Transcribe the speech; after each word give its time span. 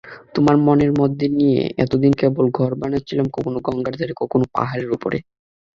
তোমাকে 0.35 0.59
মনের 0.67 0.91
মধ্যে 0.99 1.27
নিয়ে 1.37 1.61
এতদিন 1.77 2.11
কেবল 2.21 2.45
ঘর 2.51 2.71
বানাচ্ছিলুম–কখনো 2.81 3.57
গঙ্গার 3.67 3.95
ধারে, 3.99 4.13
কখনো 4.21 4.45
পাহাড়ের 4.55 4.89
উপরে। 4.91 5.17